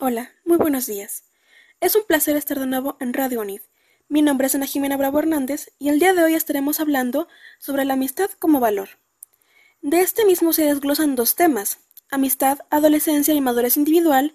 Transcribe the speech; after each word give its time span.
Hola, 0.00 0.30
muy 0.44 0.56
buenos 0.56 0.86
días. 0.86 1.24
Es 1.80 1.94
un 1.94 2.04
placer 2.04 2.36
estar 2.36 2.58
de 2.58 2.66
nuevo 2.66 2.96
en 2.98 3.12
Radio 3.12 3.40
UNID. 3.40 3.60
Mi 4.08 4.22
nombre 4.22 4.46
es 4.46 4.54
Ana 4.54 4.64
Jimena 4.64 4.96
Bravo 4.96 5.18
Hernández 5.18 5.70
y 5.78 5.90
el 5.90 5.98
día 5.98 6.14
de 6.14 6.22
hoy 6.22 6.34
estaremos 6.34 6.80
hablando 6.80 7.28
sobre 7.58 7.84
la 7.84 7.92
amistad 7.92 8.30
como 8.38 8.58
valor. 8.58 8.88
De 9.82 10.00
este 10.00 10.24
mismo 10.24 10.54
se 10.54 10.64
desglosan 10.64 11.14
dos 11.14 11.34
temas, 11.34 11.80
amistad, 12.10 12.60
adolescencia 12.70 13.34
y 13.34 13.40
madurez 13.42 13.76
individual, 13.76 14.34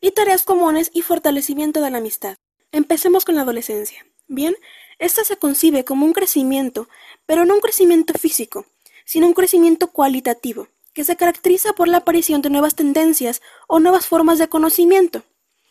y 0.00 0.12
tareas 0.12 0.44
comunes 0.44 0.90
y 0.94 1.02
fortalecimiento 1.02 1.80
de 1.80 1.90
la 1.90 1.98
amistad. 1.98 2.36
Empecemos 2.70 3.24
con 3.24 3.34
la 3.34 3.42
adolescencia. 3.42 4.06
Bien, 4.28 4.54
esta 4.98 5.24
se 5.24 5.36
concibe 5.36 5.84
como 5.84 6.04
un 6.04 6.12
crecimiento, 6.12 6.88
pero 7.24 7.46
no 7.46 7.54
un 7.54 7.60
crecimiento 7.60 8.12
físico, 8.18 8.66
sino 9.06 9.26
un 9.26 9.32
crecimiento 9.32 9.88
cualitativo, 9.88 10.68
que 10.92 11.02
se 11.02 11.16
caracteriza 11.16 11.72
por 11.72 11.88
la 11.88 11.98
aparición 11.98 12.42
de 12.42 12.50
nuevas 12.50 12.74
tendencias 12.74 13.40
o 13.68 13.80
nuevas 13.80 14.06
formas 14.06 14.38
de 14.38 14.48
conocimiento. 14.48 15.22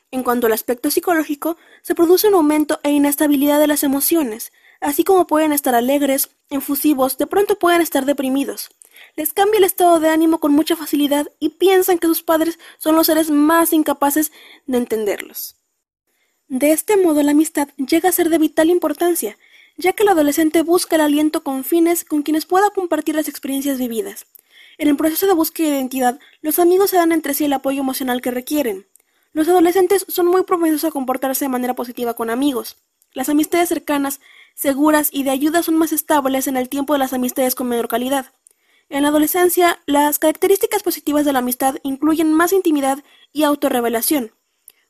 En 0.10 0.24
cuanto 0.24 0.48
al 0.48 0.54
aspecto 0.54 0.90
psicológico, 0.90 1.56
se 1.84 1.94
produce 1.94 2.30
un 2.30 2.34
aumento 2.34 2.80
e 2.82 2.90
inestabilidad 2.92 3.60
de 3.60 3.68
las 3.68 3.84
emociones, 3.84 4.52
así 4.82 5.04
como 5.04 5.28
pueden 5.28 5.54
estar 5.54 5.76
alegres, 5.76 6.30
enfusivos, 6.50 7.20
de 7.20 7.28
pronto 7.28 7.60
pueden 7.60 7.82
estar 7.82 8.06
deprimidos. 8.06 8.70
Les 9.16 9.34
cambia 9.34 9.60
el 9.60 9.66
estado 9.66 10.00
de 10.00 10.10
ánimo 10.10 10.40
con 10.40 10.54
mucha 10.54 10.76
facilidad 10.76 11.32
y 11.40 11.50
piensan 11.50 12.00
que 12.00 12.08
sus 12.08 12.24
padres 12.24 12.58
son 12.80 12.96
los 12.96 13.06
seres 13.06 13.30
más 13.30 13.72
incapaces 13.72 14.32
de 14.66 14.78
entenderlos. 14.78 15.57
De 16.50 16.72
este 16.72 16.96
modo 16.96 17.22
la 17.24 17.32
amistad 17.32 17.68
llega 17.76 18.08
a 18.08 18.14
ser 18.14 18.30
de 18.30 18.38
vital 18.38 18.70
importancia, 18.70 19.38
ya 19.76 19.92
que 19.92 20.04
el 20.04 20.10
adolescente 20.10 20.62
busca 20.62 20.96
el 20.96 21.02
aliento 21.02 21.44
con 21.44 21.66
fines 21.66 22.06
con 22.06 22.24
quienes 22.24 22.46
pueda 22.46 22.70
compartir 22.70 23.16
las 23.16 23.28
experiencias 23.28 23.78
vividas. 23.78 24.26
En 24.78 24.88
el 24.88 24.96
proceso 24.96 25.28
de 25.28 25.34
búsqueda 25.34 25.72
de 25.72 25.76
identidad, 25.76 26.20
los 26.42 26.58
amigos 26.60 26.92
se 26.92 26.96
dan 26.96 27.12
entre 27.12 27.34
sí 27.34 27.44
el 27.44 27.54
apoyo 27.54 27.82
emocional 27.82 28.22
que 28.22 28.32
requieren. 28.32 28.88
Los 29.34 29.50
adolescentes 29.50 30.06
son 30.08 30.28
muy 30.28 30.44
propensos 30.44 30.86
a 30.86 30.92
comportarse 30.92 31.44
de 31.44 31.50
manera 31.50 31.76
positiva 31.76 32.14
con 32.14 32.30
amigos. 32.30 32.78
Las 33.12 33.28
amistades 33.28 33.68
cercanas, 33.68 34.22
seguras 34.56 35.10
y 35.12 35.24
de 35.24 35.32
ayuda 35.32 35.64
son 35.64 35.76
más 35.76 35.92
estables 35.92 36.48
en 36.48 36.56
el 36.56 36.70
tiempo 36.70 36.94
de 36.94 37.00
las 37.00 37.12
amistades 37.12 37.56
con 37.56 37.68
menor 37.68 37.90
calidad. 37.90 38.32
En 38.88 39.02
la 39.02 39.10
adolescencia, 39.10 39.80
las 39.86 40.18
características 40.18 40.82
positivas 40.82 41.26
de 41.26 41.34
la 41.34 41.40
amistad 41.40 41.76
incluyen 41.84 42.32
más 42.32 42.54
intimidad 42.54 43.04
y 43.34 43.44
autorrevelación. 43.44 44.32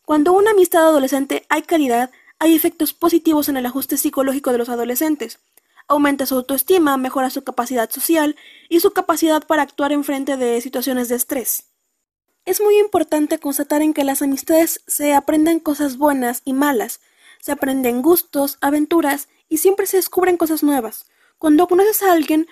Cuando 0.08 0.32
una 0.32 0.52
amistad 0.52 0.88
adolescente 0.88 1.46
hay 1.50 1.64
calidad, 1.64 2.12
hay 2.40 2.56
efectos 2.56 2.94
positivos 2.94 3.50
en 3.50 3.58
el 3.58 3.66
ajuste 3.66 3.98
psicológico 3.98 4.54
de 4.54 4.58
los 4.58 4.70
adolescentes. 4.70 5.40
Aumenta 5.90 6.26
su 6.26 6.36
autoestima, 6.36 6.96
mejora 6.96 7.30
su 7.30 7.44
capacidad 7.44 7.90
social 7.90 8.38
y 8.70 8.80
su 8.80 8.94
capacidad 8.94 9.46
para 9.46 9.64
actuar 9.64 9.92
en 9.92 10.06
frente 10.06 10.38
de 10.38 10.62
situaciones 10.62 11.10
de 11.10 11.16
estrés. 11.16 11.66
Es 12.46 12.62
muy 12.62 12.80
importante 12.80 13.38
constatar 13.38 13.82
en 13.82 13.94
que 13.94 14.06
las 14.06 14.22
amistades 14.22 14.82
se 14.88 15.14
aprenden 15.14 15.60
cosas 15.60 15.98
buenas 15.98 16.42
y 16.46 16.54
malas, 16.54 17.02
se 17.42 17.52
aprenden 17.52 18.02
gustos, 18.02 18.60
aventuras 18.62 19.28
y 19.50 19.58
siempre 19.58 19.88
se 19.88 19.98
descubren 19.98 20.38
cosas 20.38 20.64
nuevas. 20.64 21.08
Cuando 21.38 21.68
conoces 21.68 22.02
a 22.04 22.14
alguien, 22.14 22.48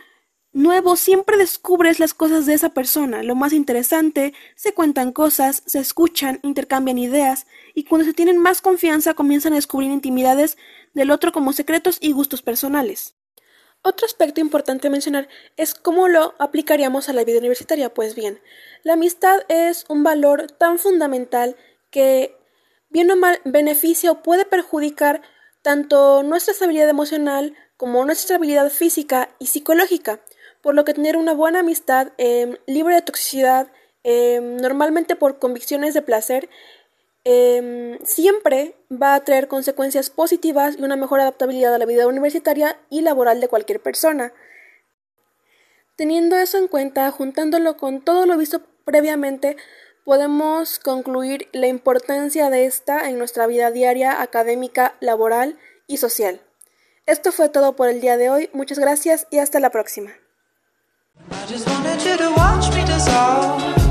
nuevo 0.55 0.95
siempre 0.95 1.35
descubres 1.35 1.99
las 1.99 2.13
cosas 2.13 2.45
de 2.45 2.53
esa 2.53 2.69
persona, 2.69 3.23
lo 3.23 3.35
más 3.35 3.51
interesante, 3.51 4.33
se 4.55 4.73
cuentan 4.73 5.11
cosas, 5.11 5.61
se 5.65 5.79
escuchan, 5.79 6.39
intercambian 6.43 6.97
ideas, 6.97 7.45
y 7.73 7.83
cuando 7.83 8.05
se 8.05 8.13
tienen 8.13 8.37
más 8.37 8.61
confianza 8.61 9.15
comienzan 9.15 9.51
a 9.51 9.57
descubrir 9.57 9.91
intimidades 9.91 10.57
del 10.93 11.11
otro 11.11 11.33
como 11.33 11.51
secretos 11.51 11.97
y 11.99 12.13
gustos 12.13 12.41
personales. 12.41 13.15
Otro 13.81 14.05
aspecto 14.05 14.39
importante 14.39 14.87
a 14.87 14.91
mencionar 14.91 15.27
es 15.57 15.75
cómo 15.75 16.07
lo 16.07 16.35
aplicaríamos 16.39 17.09
a 17.09 17.13
la 17.13 17.25
vida 17.25 17.39
universitaria. 17.39 17.93
Pues 17.93 18.15
bien, 18.15 18.39
la 18.83 18.93
amistad 18.93 19.41
es 19.49 19.83
un 19.89 20.03
valor 20.03 20.47
tan 20.51 20.79
fundamental 20.79 21.57
que 21.91 22.35
bien 22.89 23.11
o 23.11 23.17
mal 23.17 23.41
beneficia 23.43 24.09
o 24.09 24.23
puede 24.23 24.45
perjudicar 24.45 25.21
tanto 25.61 26.23
nuestra 26.23 26.53
estabilidad 26.53 26.89
emocional 26.89 27.55
como 27.75 28.05
nuestra 28.05 28.35
estabilidad 28.35 28.71
física 28.71 29.29
y 29.37 29.47
psicológica 29.47 30.21
por 30.65 30.73
lo 30.73 30.83
que 30.83 30.95
tener 30.95 31.15
una 31.15 31.35
buena 31.35 31.59
amistad 31.59 32.07
em, 32.17 32.57
libre 32.65 32.95
de 32.95 33.03
toxicidad, 33.03 33.67
em, 34.01 34.57
normalmente 34.57 35.15
por 35.15 35.37
convicciones 35.37 35.93
de 35.93 36.01
placer, 36.01 36.49
em, 37.23 37.99
siempre 38.03 38.73
va 38.91 39.13
a 39.13 39.23
traer 39.23 39.47
consecuencias 39.47 40.09
positivas 40.09 40.77
y 40.79 40.83
una 40.83 40.95
mejor 40.95 41.19
adaptabilidad 41.19 41.75
a 41.75 41.77
la 41.77 41.85
vida 41.85 42.07
universitaria 42.07 42.79
y 42.89 43.01
laboral 43.01 43.41
de 43.41 43.47
cualquier 43.47 43.79
persona. 43.79 44.33
Teniendo 45.97 46.35
eso 46.35 46.57
en 46.57 46.67
cuenta, 46.67 47.11
juntándolo 47.11 47.77
con 47.77 48.01
todo 48.01 48.25
lo 48.25 48.35
visto 48.35 48.63
previamente, 48.85 49.57
podemos 50.03 50.79
concluir 50.79 51.47
la 51.51 51.67
importancia 51.67 52.49
de 52.49 52.65
esta 52.65 53.07
en 53.07 53.19
nuestra 53.19 53.45
vida 53.45 53.69
diaria, 53.69 54.19
académica, 54.19 54.95
laboral 54.99 55.59
y 55.85 55.97
social. 55.97 56.41
Esto 57.05 57.31
fue 57.31 57.49
todo 57.49 57.75
por 57.75 57.87
el 57.87 58.01
día 58.01 58.17
de 58.17 58.31
hoy, 58.31 58.49
muchas 58.51 58.79
gracias 58.79 59.27
y 59.29 59.37
hasta 59.37 59.59
la 59.59 59.69
próxima. 59.69 60.24
I 61.31 61.45
just 61.47 61.67
wanted 61.67 62.03
you 62.03 62.17
to 62.17 62.33
watch 62.35 62.73
me 62.75 62.85
dissolve. 62.85 63.84